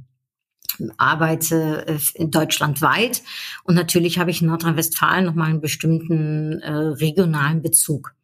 arbeite 0.99 1.87
äh, 1.87 1.99
in 2.15 2.31
Deutschland 2.31 2.83
weit 2.83 3.23
und 3.65 3.75
natürlich 3.75 4.19
habe 4.19 4.31
ich 4.31 4.43
in 4.43 4.49
Nordrhein-Westfalen 4.49 5.25
nochmal 5.25 5.49
einen 5.49 5.63
bestimmten 5.63 6.61
äh, 6.61 6.71
regionalen 6.71 7.63
Bezug. 7.63 8.15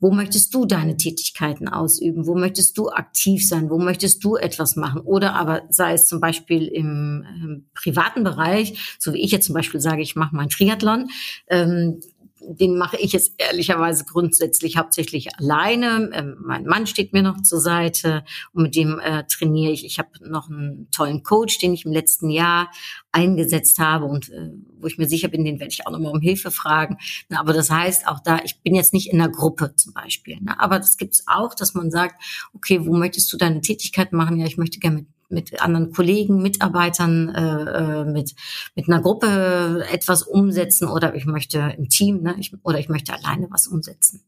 Wo 0.00 0.10
möchtest 0.10 0.54
du 0.54 0.66
deine 0.66 0.96
Tätigkeiten 0.96 1.68
ausüben? 1.68 2.26
Wo 2.26 2.34
möchtest 2.34 2.76
du 2.78 2.88
aktiv 2.90 3.46
sein? 3.46 3.70
Wo 3.70 3.78
möchtest 3.78 4.24
du 4.24 4.36
etwas 4.36 4.76
machen? 4.76 5.00
Oder 5.02 5.34
aber 5.34 5.62
sei 5.70 5.94
es 5.94 6.06
zum 6.06 6.20
Beispiel 6.20 6.66
im, 6.66 7.24
im 7.42 7.66
privaten 7.74 8.24
Bereich, 8.24 8.96
so 8.98 9.12
wie 9.12 9.22
ich 9.22 9.30
jetzt 9.30 9.46
zum 9.46 9.54
Beispiel 9.54 9.80
sage, 9.80 10.02
ich 10.02 10.16
mache 10.16 10.34
meinen 10.34 10.48
Triathlon. 10.48 11.08
Ähm, 11.48 12.00
den 12.48 12.76
mache 12.76 12.96
ich 12.96 13.12
jetzt 13.12 13.34
ehrlicherweise 13.38 14.04
grundsätzlich 14.04 14.76
hauptsächlich 14.76 15.34
alleine. 15.38 16.10
Ähm, 16.12 16.36
mein 16.40 16.64
Mann 16.64 16.86
steht 16.86 17.12
mir 17.12 17.22
noch 17.22 17.42
zur 17.42 17.60
Seite 17.60 18.24
und 18.52 18.64
mit 18.64 18.76
dem 18.76 18.98
äh, 18.98 19.24
trainiere 19.24 19.72
ich. 19.72 19.84
Ich 19.84 19.98
habe 19.98 20.10
noch 20.28 20.50
einen 20.50 20.88
tollen 20.90 21.22
Coach, 21.22 21.58
den 21.58 21.74
ich 21.74 21.84
im 21.84 21.92
letzten 21.92 22.30
Jahr 22.30 22.70
eingesetzt 23.12 23.78
habe 23.78 24.06
und 24.06 24.30
äh, 24.30 24.50
wo 24.78 24.86
ich 24.86 24.98
mir 24.98 25.08
sicher 25.08 25.28
bin, 25.28 25.44
den 25.44 25.60
werde 25.60 25.72
ich 25.72 25.86
auch 25.86 25.92
nochmal 25.92 26.12
um 26.12 26.20
Hilfe 26.20 26.50
fragen. 26.50 26.98
Na, 27.28 27.40
aber 27.40 27.52
das 27.52 27.70
heißt 27.70 28.08
auch 28.08 28.20
da, 28.20 28.40
ich 28.44 28.60
bin 28.62 28.74
jetzt 28.74 28.92
nicht 28.92 29.10
in 29.12 29.18
der 29.18 29.28
Gruppe 29.28 29.74
zum 29.76 29.92
Beispiel. 29.92 30.38
Ne? 30.40 30.58
Aber 30.58 30.78
das 30.78 30.96
gibt 30.96 31.14
es 31.14 31.24
auch, 31.26 31.54
dass 31.54 31.74
man 31.74 31.90
sagt, 31.90 32.22
okay, 32.54 32.84
wo 32.84 32.94
möchtest 32.94 33.32
du 33.32 33.36
deine 33.36 33.60
Tätigkeit 33.60 34.12
machen? 34.12 34.38
Ja, 34.38 34.46
ich 34.46 34.56
möchte 34.56 34.78
gerne 34.78 34.96
mit 34.96 35.06
mit 35.32 35.60
anderen 35.60 35.92
Kollegen, 35.92 36.42
Mitarbeitern, 36.42 37.28
äh, 37.30 38.00
äh, 38.00 38.04
mit, 38.04 38.34
mit 38.74 38.88
einer 38.88 39.00
Gruppe 39.00 39.84
etwas 39.90 40.22
umsetzen 40.22 40.88
oder 40.88 41.14
ich 41.14 41.26
möchte 41.26 41.74
im 41.76 41.88
Team 41.88 42.22
ne, 42.22 42.36
ich, 42.38 42.52
oder 42.62 42.78
ich 42.78 42.88
möchte 42.88 43.12
alleine 43.12 43.48
was 43.50 43.66
umsetzen. 43.66 44.22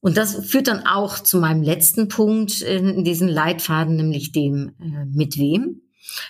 Und 0.00 0.18
das 0.18 0.34
führt 0.46 0.68
dann 0.68 0.86
auch 0.86 1.18
zu 1.18 1.38
meinem 1.38 1.62
letzten 1.62 2.08
Punkt 2.08 2.60
in 2.60 3.04
diesen 3.04 3.28
Leitfaden, 3.28 3.96
nämlich 3.96 4.32
dem 4.32 4.74
äh, 4.78 5.06
mit 5.06 5.38
wem. 5.38 5.80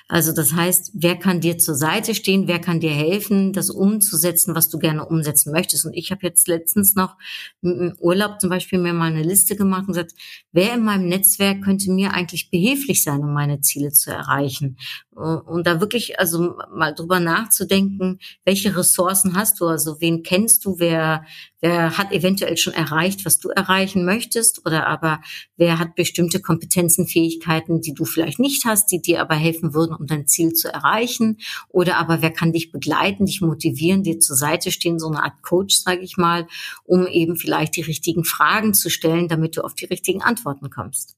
Also 0.09 0.33
das 0.33 0.52
heißt, 0.52 0.93
wer 0.95 1.16
kann 1.16 1.40
dir 1.40 1.59
zur 1.59 1.75
Seite 1.75 2.14
stehen, 2.14 2.49
wer 2.49 2.61
kann 2.61 2.81
dir 2.81 2.90
helfen, 2.90 3.52
das 3.52 3.71
umzusetzen, 3.71 4.54
was 4.54 4.69
du 4.69 4.78
gerne 4.78 5.04
umsetzen 5.07 5.52
möchtest. 5.52 5.85
Und 5.87 5.95
ich 5.95 6.11
habe 6.11 6.21
jetzt 6.23 6.49
letztens 6.49 6.95
noch 6.95 7.16
im 7.62 7.95
Urlaub 8.00 8.40
zum 8.40 8.50
Beispiel 8.50 8.78
mir 8.78 8.93
mal 8.93 9.11
eine 9.11 9.23
Liste 9.23 9.57
gemacht 9.57 9.83
und 9.83 9.95
gesagt, 9.95 10.12
wer 10.52 10.75
in 10.75 10.85
meinem 10.85 11.09
Netzwerk 11.09 11.62
könnte 11.62 11.90
mir 11.90 12.12
eigentlich 12.12 12.50
behilflich 12.50 13.02
sein, 13.02 13.21
um 13.21 13.33
meine 13.33 13.61
Ziele 13.61 13.93
zu 13.93 14.11
erreichen. 14.11 14.76
Und 15.11 15.66
da 15.66 15.81
wirklich 15.81 16.19
also 16.19 16.57
mal 16.75 16.93
drüber 16.93 17.21
nachzudenken, 17.21 18.19
welche 18.45 18.76
Ressourcen 18.76 19.37
hast 19.37 19.61
du, 19.61 19.66
also 19.66 20.00
wen 20.00 20.23
kennst 20.23 20.64
du, 20.64 20.78
wer, 20.78 21.25
wer 21.64 21.97
hat 21.97 22.12
eventuell 22.12 22.59
schon 22.59 22.75
erreicht, 22.75 23.25
was 23.25 23.38
du 23.38 23.49
erreichen 23.49 24.04
möchtest, 24.04 24.66
oder 24.66 24.87
aber 24.87 25.23
wer 25.56 25.78
hat 25.78 25.94
bestimmte 25.94 26.40
Kompetenzen, 26.40 27.06
Fähigkeiten, 27.06 27.80
die 27.80 27.94
du 27.94 28.04
vielleicht 28.04 28.38
nicht 28.38 28.66
hast, 28.66 28.92
die 28.92 29.00
dir 29.00 29.23
aber 29.23 29.35
helfen 29.35 29.73
würden, 29.73 29.97
um 29.97 30.06
dein 30.06 30.26
Ziel 30.26 30.52
zu 30.52 30.71
erreichen, 30.71 31.38
oder 31.71 31.97
aber 31.97 32.21
wer 32.21 32.30
kann 32.30 32.52
dich 32.52 32.71
begleiten, 32.71 33.25
dich 33.25 33.40
motivieren, 33.40 34.02
dir 34.02 34.21
zur 34.21 34.37
Seite 34.37 34.71
stehen, 34.73 34.99
so 34.99 35.09
eine 35.09 35.23
Art 35.23 35.40
Coach, 35.40 35.76
sage 35.76 36.02
ich 36.02 36.18
mal, 36.18 36.47
um 36.85 37.06
eben 37.06 37.37
vielleicht 37.37 37.76
die 37.76 37.83
richtigen 37.83 38.25
Fragen 38.25 38.75
zu 38.75 38.90
stellen, 38.90 39.28
damit 39.28 39.56
du 39.56 39.62
auf 39.62 39.73
die 39.73 39.87
richtigen 39.87 40.21
Antworten 40.21 40.68
kommst. 40.68 41.16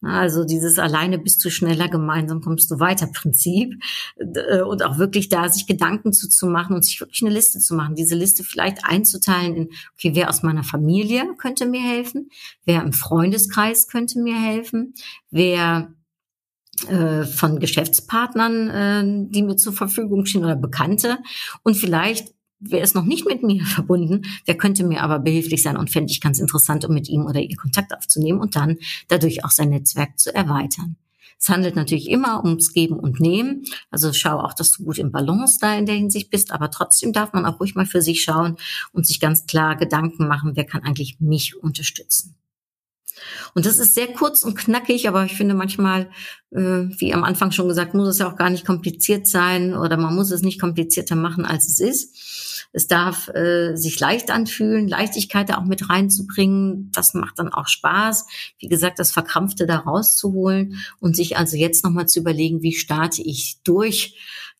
Also 0.00 0.44
dieses 0.44 0.78
alleine 0.78 1.18
bist 1.18 1.44
du 1.44 1.50
schneller, 1.50 1.88
gemeinsam 1.88 2.40
kommst 2.40 2.70
du 2.70 2.78
weiter 2.78 3.06
Prinzip. 3.06 3.74
Äh, 4.16 4.62
und 4.62 4.84
auch 4.84 4.98
wirklich 4.98 5.28
da 5.28 5.48
sich 5.48 5.66
Gedanken 5.66 6.12
zu, 6.12 6.28
zu 6.28 6.46
machen 6.46 6.74
und 6.74 6.84
sich 6.84 7.00
wirklich 7.00 7.22
eine 7.22 7.34
Liste 7.34 7.58
zu 7.58 7.74
machen. 7.74 7.94
Diese 7.94 8.14
Liste 8.14 8.44
vielleicht 8.44 8.84
einzuteilen 8.84 9.56
in, 9.56 9.68
okay, 9.94 10.14
wer 10.14 10.28
aus 10.28 10.42
meiner 10.42 10.64
Familie 10.64 11.34
könnte 11.38 11.66
mir 11.66 11.82
helfen? 11.82 12.30
Wer 12.64 12.82
im 12.82 12.92
Freundeskreis 12.92 13.88
könnte 13.88 14.20
mir 14.20 14.40
helfen? 14.40 14.94
Wer 15.30 15.92
äh, 16.88 17.24
von 17.24 17.58
Geschäftspartnern, 17.58 18.68
äh, 18.68 19.30
die 19.30 19.42
mir 19.42 19.56
zur 19.56 19.72
Verfügung 19.72 20.26
stehen 20.26 20.44
oder 20.44 20.56
Bekannte 20.56 21.18
und 21.62 21.74
vielleicht 21.74 22.35
wer 22.60 22.82
ist 22.82 22.94
noch 22.94 23.04
nicht 23.04 23.26
mit 23.26 23.42
mir 23.42 23.64
verbunden, 23.66 24.22
wer 24.44 24.56
könnte 24.56 24.84
mir 24.84 25.02
aber 25.02 25.18
behilflich 25.18 25.62
sein 25.62 25.76
und 25.76 25.90
fände 25.90 26.10
ich 26.10 26.20
ganz 26.20 26.38
interessant, 26.38 26.84
um 26.84 26.94
mit 26.94 27.08
ihm 27.08 27.26
oder 27.26 27.40
ihr 27.40 27.56
Kontakt 27.56 27.94
aufzunehmen 27.94 28.40
und 28.40 28.56
dann 28.56 28.76
dadurch 29.08 29.44
auch 29.44 29.50
sein 29.50 29.70
Netzwerk 29.70 30.18
zu 30.18 30.34
erweitern. 30.34 30.96
Es 31.38 31.48
handelt 31.50 31.76
natürlich 31.76 32.08
immer 32.08 32.42
ums 32.44 32.72
Geben 32.72 32.98
und 32.98 33.20
Nehmen. 33.20 33.64
Also 33.90 34.12
schau 34.12 34.38
auch, 34.40 34.54
dass 34.54 34.72
du 34.72 34.84
gut 34.84 34.98
im 34.98 35.12
Balance 35.12 35.58
da 35.60 35.76
in 35.76 35.84
der 35.84 35.94
Hinsicht 35.94 36.30
bist, 36.30 36.50
aber 36.50 36.70
trotzdem 36.70 37.12
darf 37.12 37.34
man 37.34 37.44
auch 37.44 37.60
ruhig 37.60 37.74
mal 37.74 37.86
für 37.86 38.00
sich 38.00 38.22
schauen 38.22 38.56
und 38.92 39.06
sich 39.06 39.20
ganz 39.20 39.46
klar 39.46 39.76
Gedanken 39.76 40.28
machen, 40.28 40.52
wer 40.54 40.64
kann 40.64 40.82
eigentlich 40.82 41.20
mich 41.20 41.56
unterstützen. 41.56 42.36
Und 43.54 43.66
das 43.66 43.78
ist 43.78 43.94
sehr 43.94 44.08
kurz 44.08 44.44
und 44.44 44.56
knackig, 44.56 45.08
aber 45.08 45.24
ich 45.24 45.34
finde 45.34 45.54
manchmal, 45.54 46.10
äh, 46.50 46.60
wie 46.60 47.14
am 47.14 47.24
Anfang 47.24 47.52
schon 47.52 47.68
gesagt, 47.68 47.94
muss 47.94 48.08
es 48.08 48.18
ja 48.18 48.30
auch 48.30 48.36
gar 48.36 48.50
nicht 48.50 48.66
kompliziert 48.66 49.26
sein 49.26 49.74
oder 49.74 49.96
man 49.96 50.14
muss 50.14 50.30
es 50.30 50.42
nicht 50.42 50.60
komplizierter 50.60 51.16
machen, 51.16 51.44
als 51.44 51.68
es 51.68 51.80
ist. 51.80 52.66
Es 52.72 52.86
darf 52.86 53.28
äh, 53.28 53.74
sich 53.74 53.98
leicht 54.00 54.30
anfühlen, 54.30 54.88
Leichtigkeit 54.88 55.48
da 55.48 55.58
auch 55.58 55.64
mit 55.64 55.88
reinzubringen. 55.88 56.90
Das 56.92 57.14
macht 57.14 57.38
dann 57.38 57.48
auch 57.48 57.68
Spaß. 57.68 58.26
Wie 58.58 58.68
gesagt, 58.68 58.98
das 58.98 59.12
Verkrampfte 59.12 59.66
da 59.66 59.78
rauszuholen 59.78 60.78
und 61.00 61.16
sich 61.16 61.38
also 61.38 61.56
jetzt 61.56 61.84
nochmal 61.84 62.06
zu 62.06 62.20
überlegen, 62.20 62.62
wie 62.62 62.74
starte 62.74 63.22
ich 63.22 63.58
durch 63.64 64.16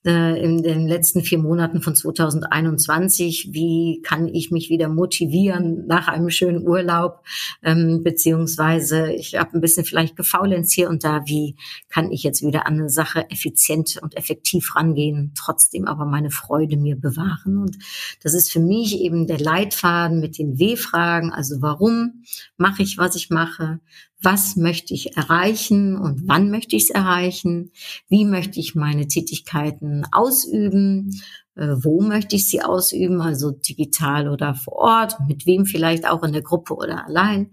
äh, 0.06 0.40
in 0.40 0.62
den 0.62 0.86
letzten 0.86 1.22
vier 1.22 1.38
Monaten 1.38 1.82
von 1.82 1.94
2021. 1.94 3.50
Wie 3.52 4.00
kann 4.02 4.28
ich 4.28 4.50
mich 4.50 4.70
wieder 4.70 4.88
motivieren 4.88 5.86
nach 5.86 6.08
einem 6.08 6.30
schönen 6.30 6.66
Urlaub? 6.66 7.24
Ähm, 7.62 8.02
beziehungsweise 8.02 9.12
ich 9.12 9.34
habe 9.34 9.54
ein 9.54 9.60
bisschen 9.60 9.84
vielleicht 9.84 10.16
gefaulenzt 10.16 10.72
hier 10.72 10.88
und 10.88 11.04
da. 11.04 11.22
Wie 11.26 11.56
kann 11.88 12.12
ich 12.12 12.22
jetzt 12.22 12.42
wieder 12.42 12.66
an 12.66 12.74
eine 12.74 12.90
Sache 12.90 13.30
effizient 13.30 13.98
und 14.00 14.16
effektiv 14.16 14.76
rangehen, 14.76 15.32
trotzdem 15.36 15.86
aber 15.86 16.04
meine 16.04 16.30
Freude 16.30 16.76
mir 16.76 16.96
bewahren? 16.96 17.58
Und 17.58 17.76
das 18.22 18.34
ist 18.34 18.52
für 18.52 18.60
mich 18.60 19.00
eben 19.00 19.26
der 19.26 19.40
Leitfaden 19.40 20.20
mit 20.20 20.38
den 20.38 20.58
W-Fragen. 20.58 21.32
Also 21.32 21.60
warum 21.60 22.22
mache 22.56 22.82
ich, 22.82 22.98
was 22.98 23.16
ich 23.16 23.30
mache? 23.30 23.80
was 24.20 24.56
möchte 24.56 24.94
ich 24.94 25.16
erreichen 25.16 25.96
und 25.96 26.26
wann 26.26 26.50
möchte 26.50 26.74
ich 26.74 26.84
es 26.84 26.90
erreichen, 26.90 27.70
wie 28.08 28.24
möchte 28.24 28.58
ich 28.58 28.74
meine 28.74 29.06
Tätigkeiten 29.06 29.95
ausüben, 30.12 31.10
äh, 31.54 31.74
wo 31.78 32.02
möchte 32.02 32.36
ich 32.36 32.48
sie 32.48 32.62
ausüben, 32.62 33.20
also 33.20 33.50
digital 33.50 34.28
oder 34.28 34.54
vor 34.54 34.74
Ort, 34.74 35.16
mit 35.26 35.46
wem 35.46 35.66
vielleicht 35.66 36.08
auch 36.08 36.22
in 36.22 36.32
der 36.32 36.42
Gruppe 36.42 36.74
oder 36.74 37.06
allein? 37.06 37.50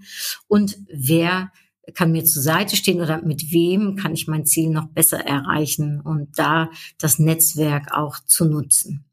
Und 0.47 0.77
wer 0.91 1.51
kann 1.93 2.11
mir 2.11 2.23
zur 2.23 2.41
Seite 2.41 2.75
stehen 2.75 3.01
oder 3.01 3.21
mit 3.21 3.51
wem 3.51 3.95
kann 3.95 4.13
ich 4.13 4.27
mein 4.27 4.45
Ziel 4.45 4.69
noch 4.69 4.87
besser 4.87 5.19
erreichen 5.19 5.99
und 5.99 6.37
da 6.37 6.69
das 6.97 7.19
Netzwerk 7.19 7.93
auch 7.93 8.19
zu 8.25 8.45
nutzen. 8.45 9.05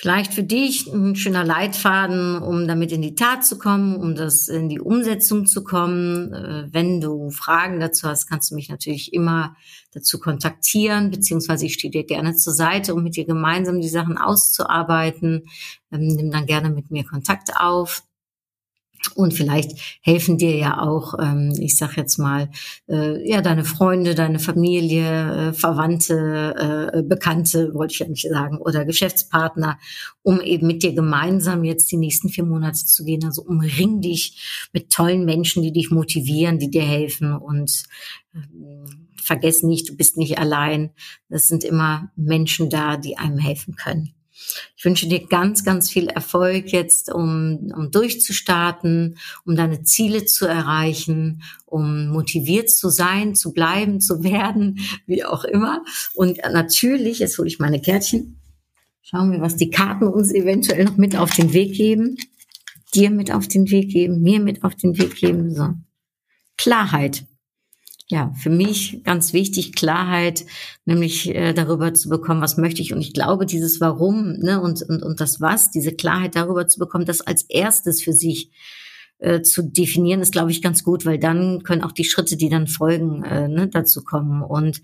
Vielleicht 0.00 0.32
für 0.32 0.44
dich 0.44 0.86
ein 0.86 1.16
schöner 1.16 1.42
Leitfaden, 1.42 2.40
um 2.40 2.68
damit 2.68 2.92
in 2.92 3.02
die 3.02 3.16
Tat 3.16 3.44
zu 3.44 3.58
kommen, 3.58 3.96
um 3.96 4.14
das 4.14 4.46
in 4.46 4.68
die 4.68 4.78
Umsetzung 4.78 5.44
zu 5.44 5.64
kommen. 5.64 6.32
Äh, 6.32 6.68
wenn 6.70 7.00
du 7.00 7.30
Fragen 7.30 7.80
dazu 7.80 8.06
hast, 8.06 8.28
kannst 8.28 8.52
du 8.52 8.54
mich 8.54 8.68
natürlich 8.68 9.12
immer 9.12 9.56
dazu 9.90 10.20
kontaktieren, 10.20 11.10
beziehungsweise 11.10 11.66
ich 11.66 11.74
stehe 11.74 11.90
dir 11.90 12.04
gerne 12.04 12.36
zur 12.36 12.52
Seite, 12.52 12.94
um 12.94 13.02
mit 13.02 13.16
dir 13.16 13.24
gemeinsam 13.24 13.80
die 13.80 13.88
Sachen 13.88 14.18
auszuarbeiten. 14.18 15.42
Ähm, 15.90 16.06
nimm 16.06 16.30
dann 16.30 16.46
gerne 16.46 16.70
mit 16.70 16.92
mir 16.92 17.02
Kontakt 17.02 17.56
auf. 17.58 18.04
Und 19.14 19.32
vielleicht 19.32 19.98
helfen 20.02 20.38
dir 20.38 20.56
ja 20.56 20.82
auch, 20.82 21.14
ähm, 21.20 21.52
ich 21.58 21.76
sag 21.76 21.96
jetzt 21.96 22.18
mal, 22.18 22.50
äh, 22.88 23.28
ja, 23.28 23.40
deine 23.40 23.64
Freunde, 23.64 24.14
deine 24.14 24.38
Familie, 24.38 25.50
äh, 25.50 25.52
Verwandte, 25.52 26.90
äh, 26.92 27.02
Bekannte, 27.02 27.74
wollte 27.74 27.94
ich 27.94 28.08
nicht 28.08 28.28
sagen, 28.28 28.58
oder 28.58 28.84
Geschäftspartner, 28.84 29.78
um 30.22 30.40
eben 30.40 30.66
mit 30.66 30.82
dir 30.82 30.94
gemeinsam 30.94 31.64
jetzt 31.64 31.90
die 31.92 31.96
nächsten 31.96 32.28
vier 32.28 32.44
Monate 32.44 32.84
zu 32.84 33.04
gehen. 33.04 33.24
Also 33.24 33.42
umring 33.42 34.00
dich 34.00 34.68
mit 34.72 34.90
tollen 34.90 35.24
Menschen, 35.24 35.62
die 35.62 35.72
dich 35.72 35.90
motivieren, 35.90 36.58
die 36.58 36.70
dir 36.70 36.84
helfen 36.84 37.34
und 37.34 37.84
ähm, 38.34 39.08
vergiss 39.22 39.62
nicht, 39.62 39.90
du 39.90 39.96
bist 39.96 40.16
nicht 40.16 40.38
allein. 40.38 40.90
Es 41.28 41.48
sind 41.48 41.62
immer 41.62 42.10
Menschen 42.16 42.70
da, 42.70 42.96
die 42.96 43.16
einem 43.16 43.38
helfen 43.38 43.76
können. 43.76 44.14
Ich 44.76 44.84
wünsche 44.84 45.08
dir 45.08 45.26
ganz, 45.26 45.64
ganz 45.64 45.90
viel 45.90 46.08
Erfolg 46.08 46.72
jetzt, 46.72 47.12
um, 47.12 47.72
um 47.74 47.90
durchzustarten, 47.90 49.18
um 49.44 49.56
deine 49.56 49.82
Ziele 49.82 50.24
zu 50.24 50.46
erreichen, 50.46 51.42
um 51.66 52.08
motiviert 52.08 52.70
zu 52.70 52.88
sein, 52.88 53.34
zu 53.34 53.52
bleiben, 53.52 54.00
zu 54.00 54.22
werden, 54.22 54.80
wie 55.06 55.24
auch 55.24 55.44
immer. 55.44 55.84
Und 56.14 56.38
natürlich, 56.52 57.18
jetzt 57.18 57.38
hole 57.38 57.48
ich 57.48 57.58
meine 57.58 57.80
Kärtchen. 57.80 58.40
Schauen 59.02 59.32
wir, 59.32 59.40
was 59.40 59.56
die 59.56 59.70
Karten 59.70 60.06
uns 60.06 60.32
eventuell 60.32 60.84
noch 60.84 60.96
mit 60.96 61.16
auf 61.16 61.34
den 61.34 61.52
Weg 61.52 61.74
geben. 61.74 62.16
Dir 62.94 63.10
mit 63.10 63.30
auf 63.30 63.48
den 63.48 63.70
Weg 63.70 63.90
geben, 63.90 64.22
mir 64.22 64.40
mit 64.40 64.64
auf 64.64 64.74
den 64.74 64.98
Weg 64.98 65.16
geben. 65.16 65.54
So. 65.54 65.74
Klarheit. 66.56 67.24
Ja, 68.10 68.32
für 68.34 68.48
mich 68.48 69.02
ganz 69.04 69.34
wichtig, 69.34 69.74
Klarheit, 69.74 70.46
nämlich 70.86 71.28
äh, 71.28 71.52
darüber 71.52 71.92
zu 71.92 72.08
bekommen, 72.08 72.40
was 72.40 72.56
möchte 72.56 72.80
ich. 72.80 72.94
Und 72.94 73.02
ich 73.02 73.12
glaube, 73.12 73.44
dieses 73.44 73.82
Warum 73.82 74.32
ne, 74.38 74.62
und, 74.62 74.80
und, 74.82 75.02
und 75.02 75.20
das 75.20 75.42
Was, 75.42 75.70
diese 75.70 75.92
Klarheit 75.92 76.34
darüber 76.34 76.66
zu 76.66 76.78
bekommen, 76.78 77.04
das 77.04 77.20
als 77.20 77.42
erstes 77.42 78.02
für 78.02 78.14
sich 78.14 78.50
äh, 79.18 79.42
zu 79.42 79.62
definieren, 79.62 80.20
ist, 80.20 80.32
glaube 80.32 80.50
ich, 80.50 80.62
ganz 80.62 80.84
gut, 80.84 81.04
weil 81.04 81.18
dann 81.18 81.62
können 81.64 81.82
auch 81.82 81.92
die 81.92 82.04
Schritte, 82.04 82.36
die 82.36 82.48
dann 82.48 82.68
folgen, 82.68 83.24
äh, 83.24 83.48
ne, 83.48 83.68
dazu 83.68 84.04
kommen. 84.04 84.42
Und 84.42 84.80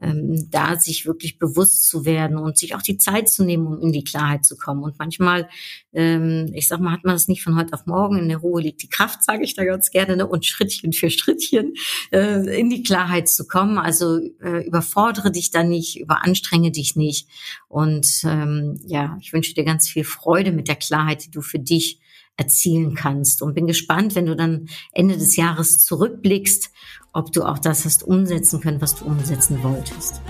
ähm, 0.00 0.48
da 0.50 0.78
sich 0.78 1.06
wirklich 1.06 1.38
bewusst 1.38 1.88
zu 1.88 2.04
werden 2.04 2.36
und 2.36 2.58
sich 2.58 2.74
auch 2.74 2.82
die 2.82 2.98
Zeit 2.98 3.28
zu 3.28 3.44
nehmen, 3.44 3.66
um 3.66 3.80
in 3.80 3.92
die 3.92 4.04
Klarheit 4.04 4.44
zu 4.44 4.56
kommen. 4.56 4.82
Und 4.82 4.98
manchmal, 4.98 5.48
ähm, 5.92 6.50
ich 6.52 6.68
sag 6.68 6.80
mal, 6.80 6.92
hat 6.92 7.04
man 7.04 7.14
das 7.14 7.28
nicht 7.28 7.42
von 7.42 7.56
heute 7.56 7.72
auf 7.72 7.86
morgen. 7.86 8.18
In 8.18 8.28
der 8.28 8.38
Ruhe 8.38 8.60
liegt 8.60 8.82
die 8.82 8.90
Kraft, 8.90 9.24
sage 9.24 9.42
ich 9.42 9.54
da 9.54 9.64
ganz 9.64 9.90
gerne, 9.90 10.16
ne? 10.16 10.26
und 10.26 10.44
Schrittchen 10.44 10.92
für 10.92 11.10
Schrittchen 11.10 11.72
äh, 12.12 12.60
in 12.60 12.70
die 12.70 12.82
Klarheit 12.82 13.28
zu 13.28 13.46
kommen. 13.46 13.78
Also 13.78 14.20
äh, 14.42 14.66
überfordere 14.66 15.32
dich 15.32 15.50
da 15.50 15.62
nicht, 15.62 15.98
überanstrenge 15.98 16.70
dich 16.70 16.94
nicht. 16.94 17.28
Und 17.68 18.06
ähm, 18.24 18.78
ja, 18.86 19.16
ich 19.20 19.32
wünsche 19.32 19.54
dir 19.54 19.64
ganz 19.64 19.88
viel 19.88 20.04
Freude 20.04 20.52
mit 20.52 20.68
der 20.68 20.76
Klarheit, 20.76 21.24
die 21.24 21.30
du 21.30 21.40
für 21.40 21.58
dich 21.58 22.00
erzielen 22.38 22.94
kannst. 22.94 23.42
Und 23.42 23.54
bin 23.54 23.66
gespannt, 23.66 24.14
wenn 24.14 24.24
du 24.24 24.34
dann 24.34 24.68
Ende 24.92 25.18
des 25.18 25.36
Jahres 25.36 25.80
zurückblickst, 25.80 26.70
ob 27.12 27.32
du 27.32 27.42
auch 27.42 27.58
das 27.58 27.84
hast 27.84 28.02
umsetzen 28.04 28.60
können, 28.60 28.80
was 28.80 28.94
du 28.94 29.04
umsetzen 29.04 29.62
wolltest. 29.62 30.22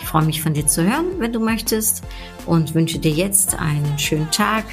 Ich 0.00 0.06
freue 0.08 0.24
mich 0.24 0.42
von 0.42 0.52
dir 0.52 0.66
zu 0.66 0.82
hören, 0.82 1.06
wenn 1.18 1.32
du 1.32 1.38
möchtest 1.40 2.02
und 2.44 2.74
wünsche 2.74 2.98
dir 2.98 3.12
jetzt 3.12 3.58
einen 3.58 3.98
schönen 3.98 4.30
Tag, 4.30 4.64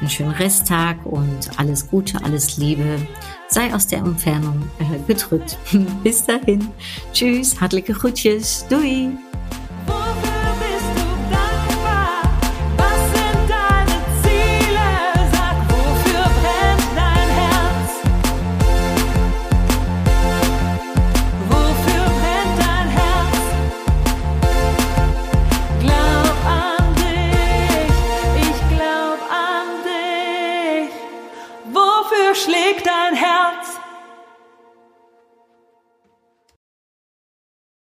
einen 0.00 0.08
schönen 0.08 0.30
Resttag 0.30 1.04
und 1.04 1.58
alles 1.58 1.88
Gute, 1.88 2.22
alles 2.24 2.56
Liebe. 2.56 2.96
Sei 3.48 3.74
aus 3.74 3.88
der 3.88 3.98
Entfernung 3.98 4.62
äh, 4.78 5.12
gedrückt. 5.12 5.58
Bis 6.04 6.24
dahin. 6.24 6.68
Tschüss, 7.12 7.60
hartliche 7.60 7.92
Groetjes. 7.92 8.66
Doei. 8.68 9.10